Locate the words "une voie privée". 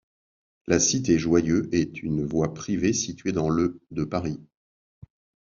2.01-2.91